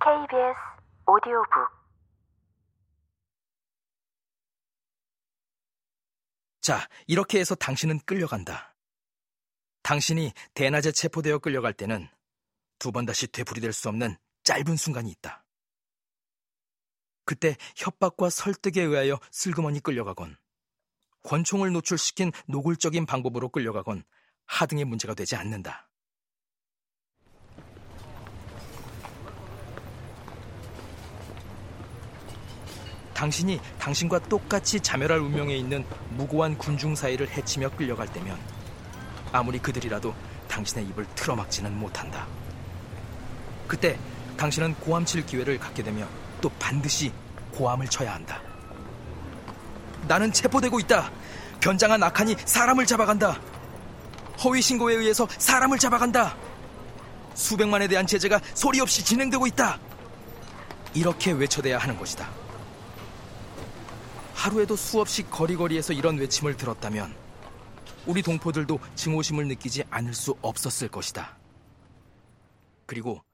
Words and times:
KBS 0.00 0.54
오디오북 1.06 1.78
자, 6.60 6.86
이렇게 7.06 7.40
해서 7.40 7.54
당신은 7.54 8.00
끌려간다. 8.04 8.76
당신이 9.82 10.32
대낮에 10.54 10.92
체포되어 10.92 11.38
끌려갈 11.38 11.72
때는 11.72 12.08
두 12.78 12.92
번 12.92 13.06
다시 13.06 13.26
되풀이 13.26 13.60
될 13.60 13.72
수 13.72 13.88
없는 13.88 14.16
짧은 14.44 14.76
순간이 14.76 15.10
있다. 15.10 15.44
그때 17.24 17.56
협박과 17.76 18.30
설득에 18.30 18.82
의하여 18.82 19.18
슬그머니 19.30 19.80
끌려가건, 19.80 20.36
권총을 21.24 21.72
노출시킨 21.72 22.32
노골적인 22.46 23.04
방법으로 23.06 23.48
끌려가건 23.50 24.04
하등의 24.46 24.84
문제가 24.84 25.14
되지 25.14 25.36
않는다. 25.36 25.87
당신이 33.18 33.60
당신과 33.80 34.20
똑같이 34.28 34.78
자멸할 34.78 35.18
운명에 35.18 35.56
있는 35.56 35.84
무고한 36.10 36.56
군중 36.56 36.94
사이를 36.94 37.28
해치며 37.28 37.70
끌려갈 37.70 38.06
때면 38.06 38.38
아무리 39.32 39.58
그들이라도 39.58 40.14
당신의 40.46 40.86
입을 40.86 41.04
틀어막지는 41.16 41.76
못한다. 41.76 42.28
그때 43.66 43.98
당신은 44.36 44.76
고함 44.76 45.04
칠 45.04 45.26
기회를 45.26 45.58
갖게 45.58 45.82
되며 45.82 46.06
또 46.40 46.48
반드시 46.60 47.12
고함을 47.54 47.88
쳐야 47.88 48.14
한다. 48.14 48.40
나는 50.06 50.32
체포되고 50.32 50.78
있다. 50.78 51.10
변장한 51.58 52.00
악한이 52.00 52.36
사람을 52.44 52.86
잡아간다. 52.86 53.40
허위 54.44 54.62
신고에 54.62 54.94
의해서 54.94 55.26
사람을 55.38 55.78
잡아간다. 55.78 56.36
수백만에 57.34 57.88
대한 57.88 58.06
제재가 58.06 58.40
소리 58.54 58.80
없이 58.80 59.04
진행되고 59.04 59.44
있다. 59.48 59.76
이렇게 60.94 61.32
외쳐대야 61.32 61.78
하는 61.78 61.98
것이다. 61.98 62.47
하루에도 64.38 64.76
수없이 64.76 65.24
거리거리에서 65.24 65.92
이런 65.92 66.16
외침을 66.16 66.56
들었다면 66.56 67.12
우리 68.06 68.22
동포들도 68.22 68.78
증오심을 68.94 69.48
느끼지 69.48 69.82
않을 69.90 70.14
수 70.14 70.36
없었을 70.42 70.86
것이다. 70.88 71.36
그리고 72.86 73.24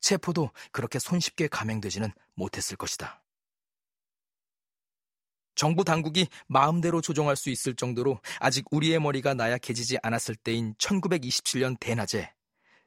체포도 0.00 0.50
그렇게 0.72 0.98
손쉽게 0.98 1.48
감행되지는 1.48 2.10
못했을 2.34 2.78
것이다. 2.78 3.22
정부 5.54 5.84
당국이 5.84 6.28
마음대로 6.46 7.02
조정할 7.02 7.36
수 7.36 7.50
있을 7.50 7.76
정도로 7.76 8.18
아직 8.40 8.64
우리의 8.70 9.00
머리가 9.00 9.34
나약해지지 9.34 9.98
않았을 10.02 10.34
때인 10.34 10.74
1927년 10.76 11.78
대낮에 11.78 12.32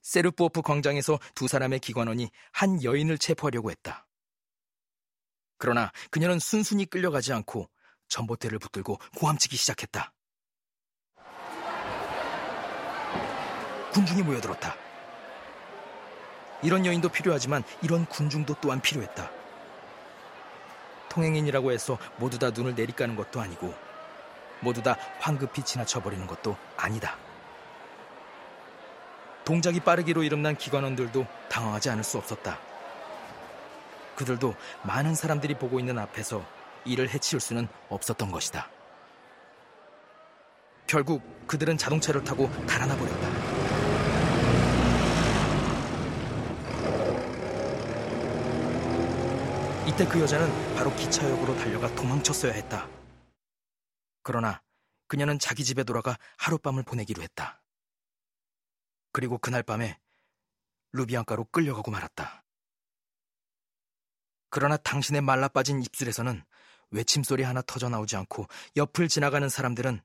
세르포프 0.00 0.62
광장에서 0.62 1.18
두 1.34 1.48
사람의 1.48 1.80
기관원이 1.80 2.30
한 2.52 2.84
여인을 2.84 3.18
체포하려고 3.18 3.72
했다. 3.72 4.06
그러나 5.58 5.90
그녀는 6.10 6.38
순순히 6.38 6.86
끌려가지 6.86 7.32
않고 7.32 7.68
전봇대를 8.08 8.58
붙들고 8.58 8.98
고함치기 9.16 9.56
시작했다. 9.56 10.12
군중이 13.92 14.22
모여들었다. 14.22 14.74
이런 16.62 16.84
여인도 16.86 17.08
필요하지만 17.08 17.62
이런 17.82 18.06
군중도 18.06 18.54
또한 18.60 18.80
필요했다. 18.80 19.30
통행인이라고 21.10 21.70
해서 21.70 21.98
모두 22.16 22.38
다 22.38 22.50
눈을 22.50 22.74
내리까는 22.74 23.14
것도 23.14 23.40
아니고 23.40 23.72
모두 24.60 24.82
다 24.82 24.96
황급히 25.20 25.62
지나쳐버리는 25.62 26.26
것도 26.26 26.56
아니다. 26.76 27.16
동작이 29.44 29.80
빠르기로 29.80 30.22
이름난 30.22 30.56
기관원들도 30.56 31.26
당황하지 31.50 31.90
않을 31.90 32.02
수 32.02 32.18
없었다. 32.18 32.58
그들도 34.14 34.54
많은 34.84 35.14
사람들이 35.14 35.54
보고 35.54 35.78
있는 35.78 35.98
앞에서 35.98 36.44
이를 36.84 37.08
해치울 37.08 37.40
수는 37.40 37.68
없었던 37.88 38.30
것이다. 38.30 38.70
결국 40.86 41.22
그들은 41.46 41.76
자동차를 41.76 42.22
타고 42.24 42.50
달아나 42.66 42.96
버렸다. 42.96 43.74
이때 49.86 50.06
그 50.06 50.20
여자는 50.20 50.74
바로 50.74 50.94
기차역으로 50.94 51.56
달려가 51.56 51.94
도망쳤어야 51.94 52.52
했다. 52.52 52.88
그러나 54.22 54.62
그녀는 55.06 55.38
자기 55.38 55.64
집에 55.64 55.84
돌아가 55.84 56.16
하룻밤을 56.38 56.82
보내기로 56.82 57.22
했다. 57.22 57.62
그리고 59.12 59.38
그날 59.38 59.62
밤에 59.62 59.98
루비안가로 60.92 61.46
끌려가고 61.52 61.90
말았다. 61.90 62.43
그러나 64.54 64.76
당신의 64.76 65.20
말라 65.20 65.48
빠진 65.48 65.82
입술에서는 65.82 66.40
외침 66.90 67.24
소리 67.24 67.42
하나 67.42 67.60
터져 67.60 67.88
나오지 67.88 68.14
않고 68.14 68.46
옆을 68.76 69.08
지나가는 69.08 69.48
사람들은 69.48 70.00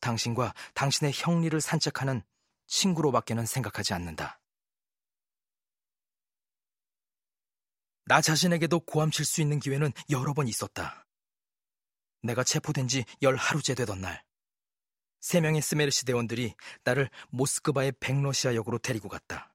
당신과 0.00 0.52
당신의 0.74 1.12
형리를 1.14 1.60
산책하는 1.60 2.22
친구로밖에는 2.66 3.46
생각하지 3.46 3.94
않는다. 3.94 4.40
나 8.06 8.20
자신에게도 8.20 8.80
고함칠 8.80 9.24
수 9.24 9.40
있는 9.42 9.60
기회는 9.60 9.92
여러 10.10 10.34
번 10.34 10.48
있었다. 10.48 11.06
내가 12.22 12.42
체포된 12.42 12.88
지 12.88 13.04
열 13.22 13.36
하루째 13.36 13.76
되던 13.76 14.00
날, 14.00 14.24
세 15.20 15.40
명의 15.40 15.62
스메르시 15.62 16.04
대원들이 16.04 16.56
나를 16.82 17.10
모스크바의 17.28 17.92
백러시아 18.00 18.56
역으로 18.56 18.78
데리고 18.78 19.08
갔다. 19.08 19.54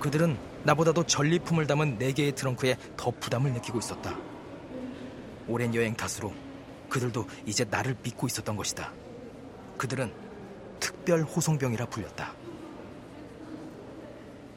그들은 0.00 0.38
나보다도 0.64 1.04
전리품을 1.04 1.66
담은 1.66 1.98
네 1.98 2.12
개의 2.12 2.32
트렁크에 2.32 2.76
더 2.96 3.10
부담을 3.10 3.52
느끼고 3.52 3.78
있었다. 3.78 4.18
오랜 5.46 5.74
여행 5.74 5.94
탓으로 5.96 6.32
그들도 6.88 7.26
이제 7.46 7.64
나를 7.64 7.96
믿고 8.02 8.26
있었던 8.26 8.56
것이다. 8.56 8.92
그들은 9.76 10.12
특별 10.78 11.22
호송병이라 11.22 11.86
불렸다. 11.86 12.34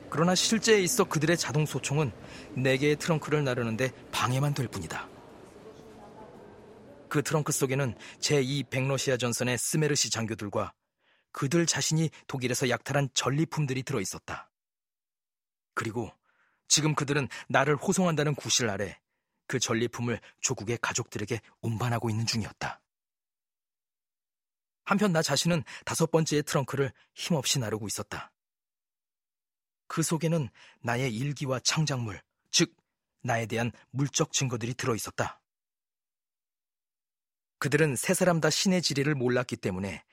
그러나 0.09 0.35
실제에 0.35 0.81
있어 0.81 1.06
그들의 1.06 1.38
자동 1.38 1.66
소총은 1.66 2.12
네 2.56 2.78
개의 2.78 2.97
트렁크를 2.97 3.44
나르는데 3.44 3.91
방해만 4.12 4.53
될 4.53 4.68
뿐이다. 4.68 5.08
그 7.08 7.23
트렁크 7.23 7.52
속에는 7.52 7.96
제2 8.19 8.69
백러시아 8.69 9.18
전선의 9.18 9.58
스메르시 9.58 10.09
장교들과 10.09 10.73
그들 11.31 11.66
자신이 11.66 12.09
독일에서 12.28 12.69
약탈한 12.69 13.09
전리품들이 13.13 13.84
들어 13.84 14.02
있었다. 14.02 14.51
그리고 15.81 16.16
지금 16.68 16.94
그들은 16.94 17.28
나를 17.50 17.75
호송한다는 17.75 18.36
구실 18.36 18.69
아래 18.69 19.00
그 19.47 19.58
전리품을 19.58 20.22
조국의 20.40 20.78
가족들에게 20.80 21.42
운반하고 21.62 22.12
있는 22.12 22.28
중이었다. 22.28 22.80
한편 24.84 25.12
나 25.12 25.24
자신은 25.24 25.64
다섯 25.84 26.12
번째의 26.12 26.44
트렁크를 26.44 26.94
힘없이 27.16 27.58
나르고 27.58 27.88
있었다. 27.88 28.31
그 29.88 30.03
속에는 30.03 30.50
나의 30.81 31.16
일기와 31.16 31.59
창작물, 31.62 32.22
즉, 32.52 32.75
나에 33.24 33.47
대한 33.47 33.72
물적 33.90 34.34
증거들이 34.34 34.75
들어 34.75 34.94
있었다. 34.94 35.41
그들은 37.58 37.96
세 37.96 38.14
사람 38.14 38.40
다 38.40 38.52
신의 38.52 38.84
지리를 38.84 39.12
몰랐기 39.16 39.56
때문에 39.58 40.03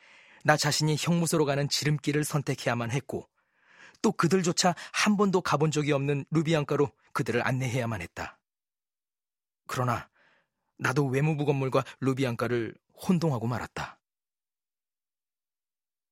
나 0.45 0.57
자신이 0.57 0.97
형무소로 0.99 1.45
가는 1.45 1.69
지름길을 1.69 2.25
선택해야만 2.25 2.91
했고, 2.91 3.29
또 4.03 4.13
그들조차 4.13 4.75
한 4.93 5.17
번도 5.17 5.41
가본 5.41 5.71
적이 5.71 5.93
없는 5.93 6.25
루비앙가로 6.31 6.91
그들을 7.13 7.47
안내해야만 7.47 8.01
했다. 8.01 8.39
그러나 9.67 10.09
나도 10.79 11.07
외무부 11.07 11.45
건물과 11.45 11.85
루비앙가를 12.01 12.75
혼동하고 12.95 13.47
말았다. 13.47 13.98